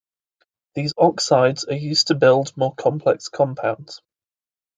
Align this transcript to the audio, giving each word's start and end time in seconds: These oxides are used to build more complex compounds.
These 0.73 0.95
oxides 0.97 1.65
are 1.65 1.75
used 1.75 2.07
to 2.07 2.15
build 2.15 2.57
more 2.57 2.73
complex 2.73 3.27
compounds. 3.29 4.01